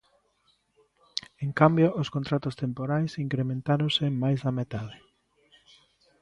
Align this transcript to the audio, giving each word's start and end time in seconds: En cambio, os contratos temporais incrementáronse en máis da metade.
En 1.45 1.49
cambio, 1.59 1.87
os 2.01 2.11
contratos 2.15 2.55
temporais 2.63 3.11
incrementáronse 3.25 4.03
en 4.09 4.15
máis 4.23 4.39
da 4.45 4.53
metade. 4.59 4.95